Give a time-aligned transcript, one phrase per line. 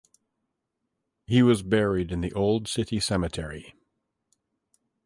[1.27, 3.75] He was buried in the old city cemetery.